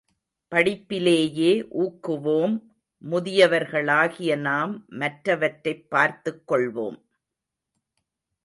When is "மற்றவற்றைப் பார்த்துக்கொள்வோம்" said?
4.89-6.97